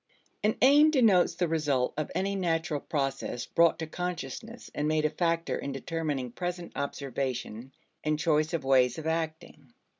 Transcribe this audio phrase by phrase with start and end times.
[0.41, 5.11] An aim denotes the result of any natural process brought to consciousness and made a
[5.11, 7.71] factor in determining present observation
[8.03, 9.73] and choice of ways of acting.